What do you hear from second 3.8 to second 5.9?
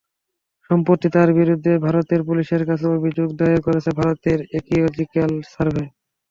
ভারতের archaeological survey.